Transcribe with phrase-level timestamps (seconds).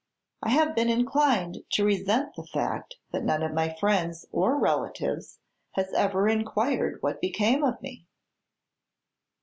[0.41, 5.37] I have been inclined to resent the fact that none of my friends or relatives
[5.73, 8.07] has ever inquired what became of me."